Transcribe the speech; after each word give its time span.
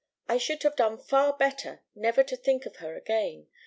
I 0.27 0.37
should 0.39 0.63
have 0.63 0.75
done 0.75 0.97
far 0.97 1.33
better 1.37 1.83
never 1.93 2.23
to 2.23 2.35
think 2.35 2.65
of 2.65 2.77
her 2.77 2.95
again. 2.95 3.45